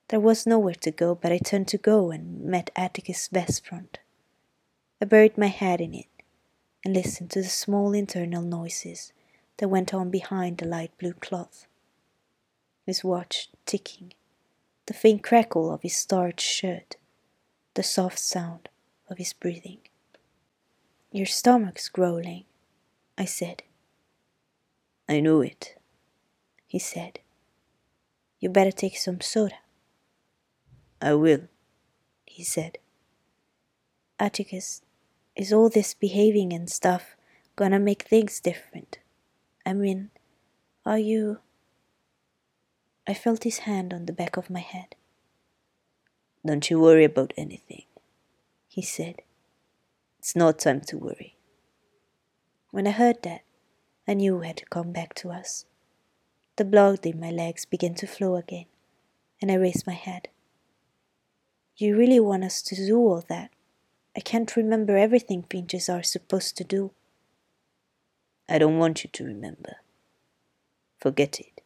There 0.08 0.20
was 0.20 0.46
nowhere 0.46 0.74
to 0.74 0.90
go, 0.90 1.14
but 1.14 1.32
I 1.32 1.38
turned 1.38 1.68
to 1.68 1.78
go 1.78 2.10
and 2.10 2.42
met 2.42 2.70
Atticus' 2.74 3.28
vest 3.28 3.66
front. 3.66 3.98
I 5.00 5.04
buried 5.04 5.36
my 5.36 5.48
head 5.48 5.80
in 5.80 5.94
it 5.94 6.06
and 6.84 6.94
listened 6.94 7.30
to 7.32 7.42
the 7.42 7.48
small 7.48 7.92
internal 7.92 8.42
noises 8.42 9.12
that 9.58 9.68
went 9.68 9.92
on 9.92 10.10
behind 10.10 10.58
the 10.58 10.66
light 10.66 10.96
blue 10.98 11.12
cloth. 11.12 11.66
His 12.86 13.04
watch 13.04 13.48
ticking, 13.66 14.14
the 14.86 14.94
faint 14.94 15.22
crackle 15.22 15.70
of 15.70 15.82
his 15.82 15.94
starched 15.94 16.40
shirt, 16.40 16.96
the 17.74 17.82
soft 17.82 18.18
sound 18.18 18.70
of 19.10 19.18
his 19.18 19.34
breathing. 19.34 19.78
Your 21.12 21.26
stomach's 21.26 21.88
growling, 21.88 22.44
I 23.16 23.26
said. 23.26 23.62
I 25.08 25.20
know 25.20 25.42
it, 25.42 25.76
he 26.66 26.78
said. 26.78 27.18
You 28.40 28.48
better 28.48 28.70
take 28.70 28.96
some 28.96 29.20
soda. 29.20 29.56
I 31.02 31.14
will, 31.14 31.48
he 32.26 32.44
said. 32.44 32.78
Atticus, 34.18 34.82
is 35.36 35.52
all 35.52 35.68
this 35.68 35.94
behaving 35.94 36.52
and 36.52 36.68
stuff 36.68 37.16
gonna 37.56 37.78
make 37.78 38.02
things 38.02 38.40
different? 38.40 38.98
I 39.64 39.72
mean, 39.72 40.10
are 40.84 40.98
you. 40.98 41.38
I 43.06 43.14
felt 43.14 43.44
his 43.44 43.58
hand 43.60 43.92
on 43.92 44.06
the 44.06 44.12
back 44.12 44.36
of 44.36 44.50
my 44.50 44.60
head. 44.60 44.94
Don't 46.44 46.68
you 46.70 46.80
worry 46.80 47.04
about 47.04 47.32
anything, 47.36 47.84
he 48.68 48.82
said. 48.82 49.22
It's 50.18 50.36
not 50.36 50.58
time 50.58 50.80
to 50.82 50.98
worry. 50.98 51.36
When 52.70 52.86
I 52.86 52.92
heard 52.92 53.22
that, 53.22 53.42
I 54.06 54.14
knew 54.14 54.36
we 54.36 54.46
had 54.46 54.56
to 54.58 54.66
come 54.66 54.92
back 54.92 55.14
to 55.16 55.30
us. 55.30 55.64
The 56.58 56.64
blood 56.64 57.06
in 57.06 57.20
my 57.20 57.30
legs 57.30 57.64
began 57.64 57.94
to 57.94 58.06
flow 58.08 58.34
again, 58.34 58.64
and 59.40 59.48
I 59.48 59.54
raised 59.54 59.86
my 59.86 59.92
head. 59.94 60.26
You 61.76 61.96
really 61.96 62.18
want 62.18 62.42
us 62.42 62.62
to 62.62 62.74
do 62.74 62.98
all 62.98 63.24
that? 63.28 63.52
I 64.16 64.20
can't 64.20 64.56
remember 64.56 64.96
everything 64.96 65.44
finches 65.44 65.88
are 65.88 66.02
supposed 66.02 66.56
to 66.56 66.64
do. 66.64 66.90
I 68.48 68.58
don't 68.58 68.80
want 68.80 69.04
you 69.04 69.10
to 69.12 69.24
remember. 69.24 69.76
Forget 70.98 71.38
it. 71.38 71.62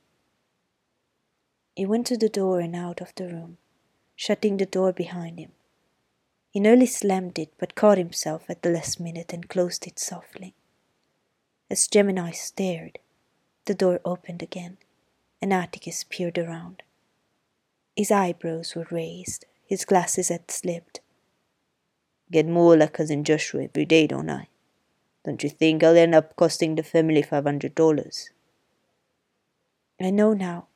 He 1.75 1.87
went 1.87 2.07
to 2.09 2.19
the 2.19 2.29
door 2.29 2.61
and 2.61 2.77
out 2.77 3.01
of 3.01 3.15
the 3.15 3.29
room, 3.29 3.57
shutting 4.15 4.59
the 4.59 4.67
door 4.67 4.93
behind 4.93 5.39
him. 5.39 5.53
He 6.51 6.61
nearly 6.61 6.85
slammed 6.85 7.39
it, 7.39 7.55
but 7.57 7.75
caught 7.75 7.97
himself 7.97 8.45
at 8.51 8.61
the 8.61 8.69
last 8.69 9.01
minute 9.01 9.33
and 9.33 9.49
closed 9.49 9.87
it 9.87 9.99
softly. 9.99 10.55
As 11.71 11.89
Jem 11.89 12.11
and 12.11 12.21
I 12.21 12.33
stared, 12.33 12.99
the 13.67 13.75
door 13.75 14.01
opened 14.05 14.43
again, 14.43 14.79
and 15.41 15.53
Atticus 15.53 16.05
peered 16.09 16.39
around. 16.39 16.83
His 17.97 18.11
eyebrows 18.11 18.75
were 18.75 18.87
raised, 18.91 19.45
his 19.67 19.85
glasses 19.85 20.29
had 20.29 20.51
slipped. 20.51 21.01
Get 22.31 22.47
more 22.47 22.77
like 22.77 22.95
cousin 22.95 23.25
Joshua 23.25 23.65
every 23.65 23.85
day, 23.85 24.07
don't 24.07 24.31
I? 24.31 24.49
Don't 25.25 25.43
you 25.43 25.51
think 25.51 25.85
I'll 25.85 25.97
end 25.97 26.15
up 26.15 26.35
costing 26.35 26.75
the 26.75 26.83
family 26.83 27.23
five 27.23 27.45
hundred 27.45 27.75
dollars? 27.75 28.31
I 30.01 30.11
know 30.11 30.33
now 30.33 30.67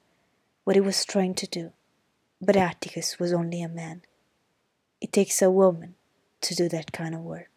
what 0.64 0.76
he 0.76 0.80
was 0.80 1.04
trying 1.04 1.34
to 1.34 1.46
do, 1.46 1.72
but 2.40 2.56
Atticus 2.56 3.18
was 3.18 3.32
only 3.32 3.62
a 3.62 3.68
man. 3.68 4.02
It 5.00 5.12
takes 5.12 5.42
a 5.42 5.50
woman 5.50 5.94
to 6.42 6.54
do 6.54 6.68
that 6.68 6.92
kind 6.92 7.14
of 7.14 7.22
work. 7.22 7.55